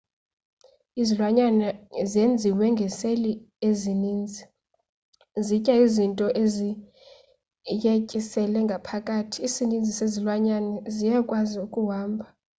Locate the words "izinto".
5.85-6.25